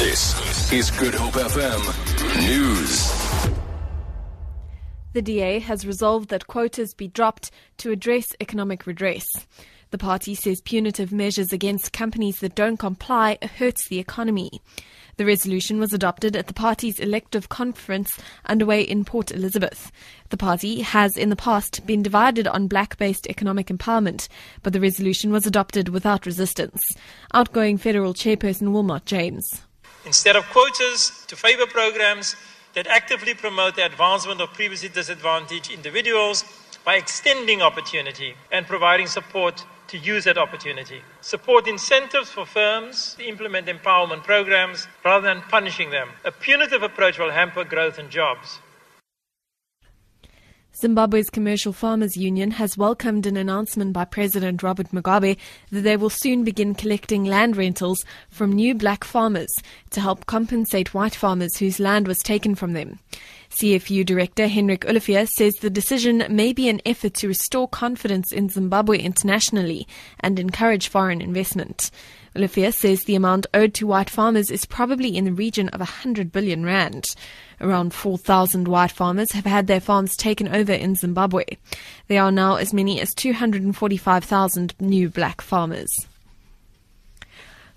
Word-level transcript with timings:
This 0.00 0.72
is 0.72 0.90
Good 0.92 1.12
Hope 1.12 1.34
FM 1.34 2.40
News. 2.40 3.12
The 5.12 5.20
DA 5.20 5.58
has 5.58 5.86
resolved 5.86 6.30
that 6.30 6.46
quotas 6.46 6.94
be 6.94 7.06
dropped 7.06 7.50
to 7.76 7.90
address 7.90 8.34
economic 8.40 8.86
redress. 8.86 9.46
The 9.90 9.98
party 9.98 10.34
says 10.34 10.62
punitive 10.62 11.12
measures 11.12 11.52
against 11.52 11.92
companies 11.92 12.40
that 12.40 12.54
don't 12.54 12.78
comply 12.78 13.36
hurts 13.58 13.88
the 13.88 13.98
economy. 13.98 14.62
The 15.18 15.26
resolution 15.26 15.78
was 15.78 15.92
adopted 15.92 16.34
at 16.34 16.46
the 16.46 16.54
party's 16.54 16.98
elective 16.98 17.50
conference 17.50 18.16
underway 18.46 18.80
in 18.80 19.04
Port 19.04 19.30
Elizabeth. 19.30 19.92
The 20.30 20.38
party 20.38 20.80
has 20.80 21.14
in 21.18 21.28
the 21.28 21.36
past 21.36 21.84
been 21.84 22.02
divided 22.02 22.48
on 22.48 22.68
black 22.68 22.96
based 22.96 23.26
economic 23.26 23.66
empowerment, 23.66 24.28
but 24.62 24.72
the 24.72 24.80
resolution 24.80 25.30
was 25.30 25.46
adopted 25.46 25.90
without 25.90 26.24
resistance. 26.24 26.80
Outgoing 27.34 27.76
federal 27.76 28.14
chairperson 28.14 28.72
Wilmot 28.72 29.04
James. 29.04 29.60
Instead 30.04 30.36
of 30.36 30.48
quotas 30.50 31.24
to 31.26 31.36
favour 31.36 31.66
programs 31.66 32.36
that 32.74 32.86
actively 32.86 33.34
promote 33.34 33.76
the 33.76 33.84
advancement 33.84 34.40
of 34.40 34.52
previously 34.52 34.88
disadvantaged 34.88 35.70
individuals 35.70 36.44
by 36.84 36.96
extending 36.96 37.60
opportunity 37.60 38.34
and 38.50 38.66
providing 38.66 39.06
support 39.06 39.64
to 39.88 39.98
use 39.98 40.24
that 40.24 40.38
opportunity. 40.38 41.02
Support 41.20 41.66
incentives 41.66 42.30
for 42.30 42.46
firms 42.46 43.14
to 43.18 43.24
implement 43.24 43.66
empowerment 43.66 44.22
programs 44.24 44.86
rather 45.04 45.26
than 45.26 45.42
punishing 45.42 45.90
them. 45.90 46.08
A 46.24 46.30
punitive 46.30 46.82
approach 46.82 47.18
will 47.18 47.30
hamper 47.30 47.64
growth 47.64 47.98
and 47.98 48.08
jobs. 48.08 48.60
Zimbabwe's 50.76 51.30
Commercial 51.30 51.72
Farmers 51.72 52.16
Union 52.16 52.52
has 52.52 52.78
welcomed 52.78 53.26
an 53.26 53.36
announcement 53.36 53.92
by 53.92 54.04
President 54.04 54.62
Robert 54.62 54.92
Mugabe 54.92 55.36
that 55.72 55.80
they 55.80 55.96
will 55.96 56.10
soon 56.10 56.44
begin 56.44 56.74
collecting 56.74 57.24
land 57.24 57.56
rentals 57.56 58.04
from 58.30 58.52
new 58.52 58.74
black 58.74 59.02
farmers 59.02 59.52
to 59.90 60.00
help 60.00 60.26
compensate 60.26 60.94
white 60.94 61.14
farmers 61.14 61.56
whose 61.56 61.80
land 61.80 62.06
was 62.06 62.20
taken 62.20 62.54
from 62.54 62.72
them. 62.72 63.00
CFU 63.50 64.06
Director 64.06 64.46
Hendrik 64.46 64.86
Olivier 64.86 65.26
says 65.26 65.54
the 65.54 65.70
decision 65.70 66.24
may 66.30 66.52
be 66.52 66.68
an 66.68 66.80
effort 66.86 67.14
to 67.14 67.28
restore 67.28 67.68
confidence 67.68 68.32
in 68.32 68.48
Zimbabwe 68.48 68.98
internationally 68.98 69.88
and 70.20 70.38
encourage 70.38 70.88
foreign 70.88 71.20
investment. 71.20 71.90
Olivier 72.36 72.70
says 72.70 73.02
the 73.02 73.16
amount 73.16 73.46
owed 73.52 73.74
to 73.74 73.88
white 73.88 74.08
farmers 74.08 74.50
is 74.50 74.64
probably 74.64 75.16
in 75.16 75.24
the 75.24 75.32
region 75.32 75.68
of 75.70 75.80
100 75.80 76.30
billion 76.30 76.64
rand. 76.64 77.04
Around 77.60 77.92
4,000 77.92 78.68
white 78.68 78.92
farmers 78.92 79.32
have 79.32 79.46
had 79.46 79.66
their 79.66 79.80
farms 79.80 80.16
taken 80.16 80.46
over 80.48 80.72
in 80.72 80.94
Zimbabwe. 80.94 81.44
There 82.06 82.22
are 82.22 82.32
now 82.32 82.54
as 82.54 82.72
many 82.72 83.00
as 83.00 83.12
245,000 83.14 84.74
new 84.80 85.10
black 85.10 85.40
farmers. 85.40 85.90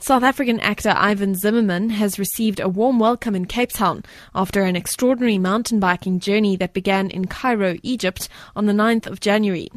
South 0.03 0.23
African 0.23 0.59
actor 0.59 0.93
Ivan 0.97 1.33
Zimmermann 1.33 1.91
has 1.91 2.19
received 2.19 2.59
a 2.59 2.67
warm 2.67 2.99
welcome 2.99 3.35
in 3.35 3.45
Cape 3.45 3.71
Town 3.71 4.03
after 4.35 4.63
an 4.63 4.75
extraordinary 4.75 5.37
mountain 5.37 5.79
biking 5.79 6.19
journey 6.19 6.57
that 6.57 6.73
began 6.73 7.09
in 7.09 7.27
Cairo, 7.27 7.77
Egypt 7.83 8.27
on 8.53 8.65
the 8.65 8.73
9th 8.73 9.07
of 9.07 9.21
January. 9.21 9.69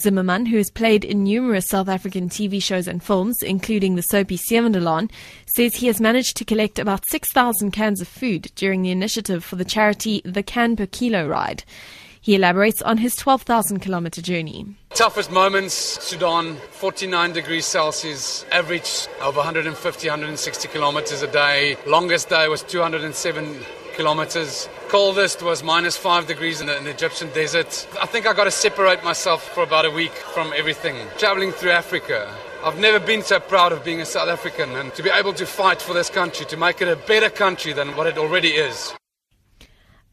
Zimmermann, 0.00 0.46
who 0.46 0.56
has 0.56 0.70
played 0.70 1.04
in 1.04 1.24
numerous 1.24 1.66
South 1.66 1.90
African 1.90 2.30
TV 2.30 2.62
shows 2.62 2.88
and 2.88 3.02
films, 3.02 3.36
including 3.42 3.96
the 3.96 4.02
soapy 4.04 4.38
Sewendelaan, 4.38 5.10
says 5.54 5.74
he 5.74 5.88
has 5.88 6.00
managed 6.00 6.38
to 6.38 6.46
collect 6.46 6.78
about 6.78 7.04
6,000 7.10 7.70
cans 7.70 8.00
of 8.00 8.08
food 8.08 8.50
during 8.54 8.80
the 8.80 8.90
initiative 8.90 9.44
for 9.44 9.56
the 9.56 9.64
charity 9.66 10.22
The 10.24 10.42
Can 10.42 10.76
Per 10.76 10.86
Kilo 10.86 11.28
Ride. 11.28 11.64
He 12.18 12.34
elaborates 12.34 12.80
on 12.80 12.96
his 12.96 13.14
12,000 13.14 13.80
kilometer 13.80 14.22
journey. 14.22 14.74
Toughest 14.96 15.30
moments, 15.30 15.74
Sudan, 15.74 16.56
49 16.70 17.34
degrees 17.34 17.66
Celsius, 17.66 18.46
average 18.50 19.08
of 19.20 19.36
150, 19.36 20.08
160 20.08 20.68
kilometers 20.68 21.20
a 21.20 21.26
day. 21.26 21.76
Longest 21.86 22.30
day 22.30 22.48
was 22.48 22.62
207 22.62 23.58
kilometers. 23.94 24.70
Coldest 24.88 25.42
was 25.42 25.62
minus 25.62 25.98
five 25.98 26.26
degrees 26.26 26.62
in 26.62 26.68
the, 26.68 26.78
in 26.78 26.84
the, 26.84 26.90
Egyptian 26.90 27.28
desert. 27.34 27.86
I 28.00 28.06
think 28.06 28.26
I 28.26 28.32
got 28.32 28.44
to 28.44 28.50
separate 28.50 29.04
myself 29.04 29.46
for 29.50 29.64
about 29.64 29.84
a 29.84 29.90
week 29.90 30.12
from 30.12 30.50
everything. 30.56 30.96
Traveling 31.18 31.52
through 31.52 31.72
Africa, 31.72 32.34
I've 32.64 32.78
never 32.78 32.98
been 32.98 33.22
so 33.22 33.38
proud 33.38 33.72
of 33.72 33.84
being 33.84 34.00
a 34.00 34.06
South 34.06 34.30
African 34.30 34.76
and 34.76 34.94
to 34.94 35.02
be 35.02 35.10
able 35.10 35.34
to 35.34 35.44
fight 35.44 35.82
for 35.82 35.92
this 35.92 36.08
country, 36.08 36.46
to 36.46 36.56
make 36.56 36.80
it 36.80 36.88
a 36.88 36.96
better 36.96 37.28
country 37.28 37.74
than 37.74 37.94
what 37.96 38.06
it 38.06 38.16
already 38.16 38.52
is. 38.52 38.94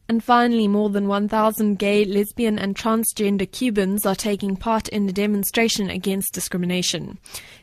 And 0.06 0.22
finally, 0.22 0.68
more 0.68 0.90
than 0.90 1.08
1,000 1.08 1.78
gay, 1.78 2.04
lesbian, 2.04 2.58
and 2.58 2.76
transgender 2.76 3.50
Cubans 3.50 4.04
are 4.04 4.14
taking 4.14 4.54
part 4.54 4.88
in 4.88 5.08
a 5.08 5.12
demonstration 5.12 5.88
against 5.88 6.34
discrimination. 6.34 7.18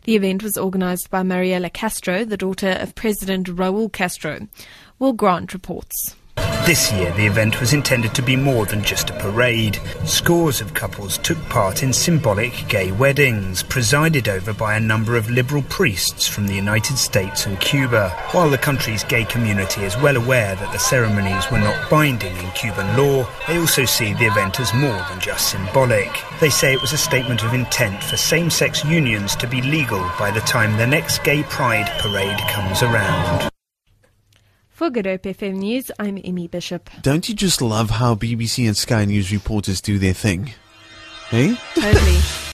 The 0.06 0.16
event 0.16 0.42
was 0.42 0.58
organized 0.58 1.12
by 1.12 1.22
Mariela 1.22 1.72
Castro, 1.72 2.26
the 2.26 2.38
daughter 2.38 2.78
of 2.80 2.96
President 2.96 3.48
Raul 3.48 3.92
Castro. 3.92 4.48
Will 4.98 5.14
Grant 5.14 5.54
reports. 5.54 6.16
This 6.66 6.94
year, 6.94 7.12
the 7.14 7.26
event 7.26 7.60
was 7.60 7.74
intended 7.74 8.14
to 8.14 8.22
be 8.22 8.36
more 8.36 8.66
than 8.66 8.84
just 8.84 9.10
a 9.10 9.20
parade. 9.20 9.80
Scores 10.06 10.62
of 10.62 10.74
couples 10.76 11.18
took 11.18 11.38
part 11.50 11.82
in 11.82 11.92
symbolic 11.92 12.54
gay 12.70 12.92
weddings, 12.92 13.64
presided 13.64 14.30
over 14.30 14.54
by 14.54 14.76
a 14.76 14.80
number 14.80 15.18
of 15.18 15.30
liberal 15.30 15.64
priests 15.64 16.28
from 16.28 16.48
the 16.48 16.54
United 16.54 16.98
States 16.98 17.46
and 17.46 17.60
Cuba. 17.60 18.10
While 18.32 18.50
the 18.50 18.60
country's 18.60 19.04
gay 19.04 19.26
community 19.26 19.84
is 19.84 19.98
well 19.98 20.16
aware 20.16 20.56
that 20.56 20.72
the 20.72 20.78
ceremonies 20.78 21.50
were 21.52 21.60
not 21.60 21.90
binding 21.90 22.38
in 22.38 22.52
Cuban 22.52 22.96
law, 22.96 23.28
they 23.48 23.58
also 23.58 23.84
see 23.84 24.14
the 24.14 24.28
event 24.28 24.60
as 24.60 24.74
more 24.74 25.04
than 25.10 25.20
just 25.20 25.50
symbolic. 25.50 26.10
They 26.40 26.52
say 26.52 26.74
it 26.74 26.82
was 26.82 26.94
a 26.94 26.98
statement 26.98 27.44
of 27.44 27.54
intent 27.54 28.02
for 28.04 28.18
same 28.18 28.50
sex 28.50 28.86
unions 28.86 29.36
to 29.38 29.48
be 29.48 29.62
legal 29.62 30.10
by 30.18 30.32
the 30.32 30.42
time 30.42 30.78
the 30.78 30.88
next 30.88 31.24
Gay 31.24 31.44
Pride 31.44 31.92
parade 32.00 32.40
comes 32.50 32.82
around. 32.82 33.51
For 34.82 34.90
Good 34.90 35.06
Hope 35.06 35.22
FM 35.22 35.58
News, 35.58 35.92
I'm 36.00 36.20
Emmy 36.26 36.48
Bishop. 36.48 36.90
Don't 37.04 37.30
you 37.30 37.36
just 37.36 37.62
love 37.62 37.92
how 37.92 38.16
BBC 38.16 38.66
and 38.66 38.76
Sky 38.76 39.06
News 39.06 39.32
reporters 39.32 39.80
do 39.80 40.00
their 40.00 40.16
thing? 40.16 40.56
Hey? 41.30 41.56
Totally. 41.76 42.18